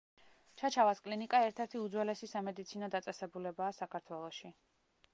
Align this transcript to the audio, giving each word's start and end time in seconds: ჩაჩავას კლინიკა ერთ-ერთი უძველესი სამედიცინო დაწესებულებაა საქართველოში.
ჩაჩავას 0.61 1.01
კლინიკა 1.07 1.41
ერთ-ერთი 1.49 1.83
უძველესი 1.83 2.31
სამედიცინო 2.33 2.93
დაწესებულებაა 2.99 3.81
საქართველოში. 3.85 4.57